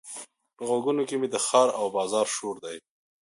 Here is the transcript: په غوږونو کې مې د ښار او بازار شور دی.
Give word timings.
په 0.55 0.61
غوږونو 0.67 1.01
کې 1.07 1.15
مې 1.21 1.27
د 1.33 1.35
ښار 1.45 1.69
او 1.79 1.85
بازار 1.97 2.27
شور 2.35 2.55
دی. 2.65 2.77